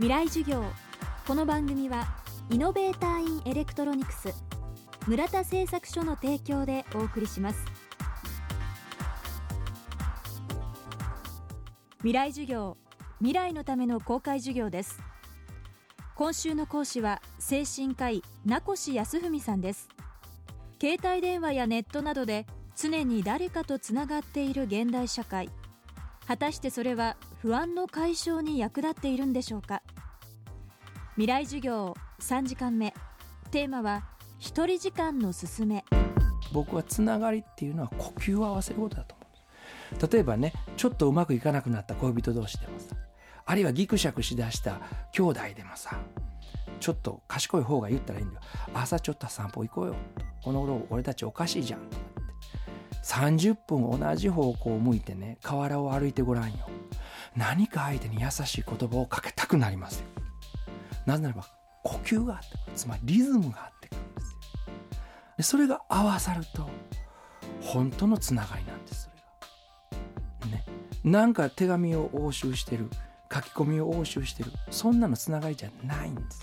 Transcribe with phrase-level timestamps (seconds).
[0.00, 0.64] 未来授業。
[1.26, 2.06] この番組は
[2.48, 4.32] イノベーターインエレクトロニクス
[5.06, 7.62] 村田製作所の提供でお送りします。
[11.98, 12.78] 未来授業
[13.18, 15.02] 未来のための公開授業です。
[16.14, 19.90] 今週の講師は精神科医名越康文さんです。
[20.80, 25.50] 携帯電話やネットなどで常に誰かとつながっている現代社会。
[26.26, 29.82] 果たしてそれは不安の解消に役立っているんでしょうか？
[31.14, 32.94] 未来授業3時間目。
[33.50, 34.04] テーマは
[34.38, 35.84] 一人時間のすすめ。
[36.52, 40.12] 僕はつながりっていうのは呼吸を合わせることだと思うんです。
[40.12, 42.94] 例えばねちょっとうまくいかなくなった恋人同士でもさ。
[43.44, 44.80] あるいはギクシャクしだした
[45.12, 45.98] 兄弟でもさ。
[46.78, 48.40] ちょっと賢い方が言ったらいいんだよ
[48.72, 49.96] 朝ちょっと散歩行こうよ
[50.42, 51.80] この頃俺たちおかしいじゃん
[53.10, 56.58] 30分同じ方向を向いてね河原を歩いてごらんよ。
[57.36, 60.06] 何か相手に優しい言葉をかけたくなりますよ。
[61.06, 61.44] なぜならば
[61.82, 64.38] 呼吸があってつまりリズムがあってくるんですよ。
[65.38, 66.68] でそれが合わさると
[67.60, 69.10] 本当のつながりなんです
[70.40, 70.56] それが。
[70.56, 70.64] ね。
[71.02, 72.88] なんか手紙を押収してる
[73.32, 76.42] 書き込みを押収してるそんなのつながりじゃないんです。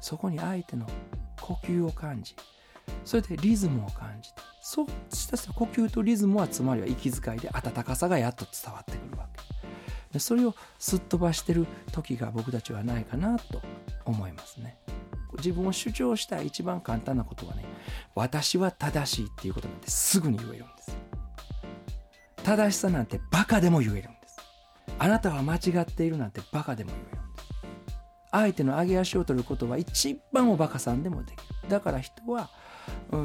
[0.00, 0.86] そこに相手の
[1.40, 2.36] 呼吸を感じ
[3.04, 9.42] それでリズムを感じてそうした呼吸とリズムはつまりは息遣いで温かさがやっと伝わってくるわけ。
[10.12, 13.62] でそれをすっ飛ばしてる時が僕たちはないかなと
[14.04, 14.78] 思いますね。
[15.38, 17.64] 自分を主張した一番簡単なことはね
[18.14, 20.96] 私は正しいっていうことなんてすぐに言えるんです。
[22.42, 24.38] 正しさなんてバカでも言えるんです。
[24.98, 27.46] あなたは間違っているなんてバカでも言えるんです。
[28.30, 31.68] 相手の上げ足を取ることは一番おバカさんでもできる。
[31.68, 32.50] だから人は、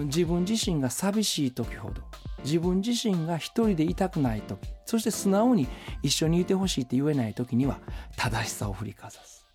[0.05, 2.01] 自分自身が寂しい時ほど
[2.43, 5.67] 自分自身が一人でいたくない時そして素直に
[6.03, 7.79] 一緒にいてほしいって言えない時には
[8.17, 9.45] 正しさを振りかざす。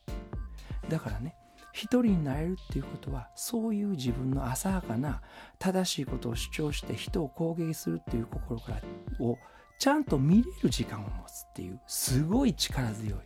[0.89, 1.37] だからね
[1.73, 5.21] 一人になれるっていうことはそういう自分の浅はかな
[5.59, 8.81] 正しいことを主張して人を攻撃するっていう心から
[9.21, 9.37] を
[9.79, 13.19] ちゃんと見れる時間を持つっていうすごい力強い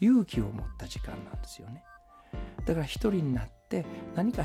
[0.00, 1.84] 勇気を持った時間なんですよね。
[2.66, 3.61] だから一人になって
[4.14, 4.44] 何か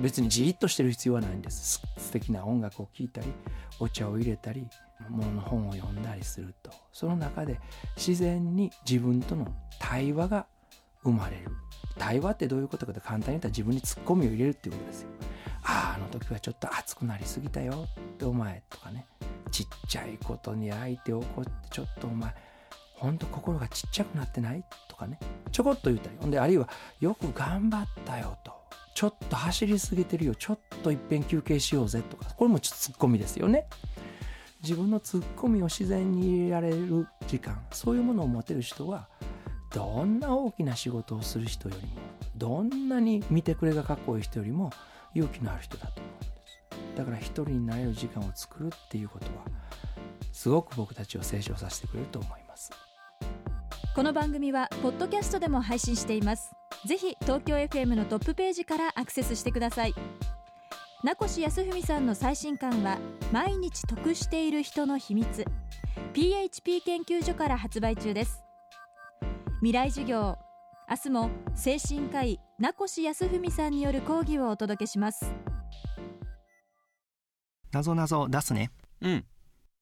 [0.00, 1.82] 別にじっとしてる必要はないんです。
[1.96, 3.32] 素敵な音楽を聴いたり
[3.78, 4.66] お茶を入れたり
[5.08, 6.70] 物の本を読んだりすると。
[6.92, 7.58] その中で
[7.96, 9.46] 自然に自分との
[9.78, 10.46] 対話が
[11.02, 11.50] 生まれる。
[11.98, 15.08] 対話ってどういうことかと簡単に言ったら自分にツッコミを入れるっていうことですよ。
[15.62, 19.06] あああの時はちょっと熱くなりすぎたよってお前とかね
[19.50, 22.34] ちっちゃいことに相手を怒ってちょっとお前
[23.00, 24.62] ほんと心がちっちゃくなってない？
[24.88, 25.18] とかね。
[25.50, 26.16] ちょこっと言ったり。
[26.20, 26.68] ほんであるいは
[27.00, 28.52] よく頑張ったよと。
[28.94, 30.34] ちょっと走りすぎてるよ。
[30.34, 32.26] ちょっといっぺん休憩しようぜとか。
[32.34, 33.66] これもちょっとツッコミですよね。
[34.62, 37.58] 自分のツッコミを自然に入れられる時間。
[37.72, 39.08] そういうものを持てる人は
[39.72, 41.94] どんな大きな仕事をする人よりも
[42.36, 44.70] どんなに見てくれがかっこいい人よりも
[45.14, 46.96] 勇気のある人だと思うんです。
[46.98, 49.44] だから一人になれる時間を作るっていうことは
[50.32, 52.70] すごく僕たちを成長させてくれると思います。
[53.92, 56.52] この番組はポッドキャストでも配信しています。
[56.86, 59.94] ぜひ東京 FM のトップページからアクセスしてください。
[61.02, 62.98] 名越康文さんの最新刊は
[63.32, 65.44] 毎日得している人の秘密。
[66.12, 68.44] PHP 研究所から発売中です。
[69.56, 70.38] 未来授業
[70.88, 75.34] 明日も精神科医名越康文さんによる講義をお届けします。
[77.72, 78.70] なぞなぞ出すね。
[79.00, 79.24] うん。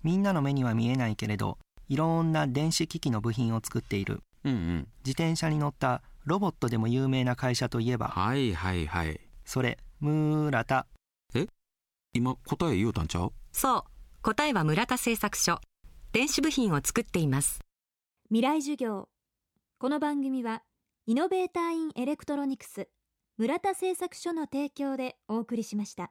[0.02, 1.58] みんなの目には見えないけれど
[1.88, 4.22] いろんな電子機器の部品を作っている。
[4.44, 4.88] うんうん。
[5.04, 8.86] 自転車に乗ったロボットでも有名な会社といえばはいはい。
[8.86, 10.86] はいそれ村田
[12.14, 13.32] 今答え言うたんちゃう？
[13.52, 13.82] そう。
[14.22, 15.60] 答えは村田製作所。
[16.12, 17.60] 電子部品を作っています。
[18.28, 19.08] 未来授業。
[19.78, 20.62] この番組は
[21.06, 22.88] イノベーターインエレクトロニクス
[23.36, 26.10] 村田製作所の提供でお送りしました